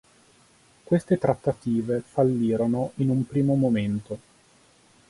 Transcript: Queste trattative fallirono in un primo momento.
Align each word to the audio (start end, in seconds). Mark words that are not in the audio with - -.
Queste 0.83 1.19
trattative 1.19 2.01
fallirono 2.03 2.93
in 2.95 3.09
un 3.11 3.27
primo 3.27 3.53
momento. 3.53 4.19